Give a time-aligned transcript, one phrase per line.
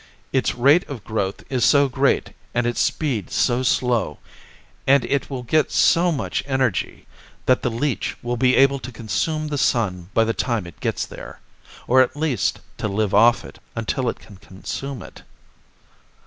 [0.33, 4.17] "Its rate of growth is so great and its speed so slow
[4.87, 7.05] and it will get so much energy
[7.45, 11.05] that the leech will be able to consume the Sun by the time it gets
[11.05, 11.39] there.
[11.85, 15.21] Or, at least, to live off it until it can consume it."